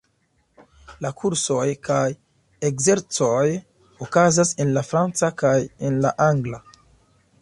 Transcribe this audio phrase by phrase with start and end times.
[1.05, 2.07] La kursoj kaj
[2.69, 3.45] ekzercoj
[4.07, 5.57] okazas en la franca kaj
[5.91, 6.63] en la angla.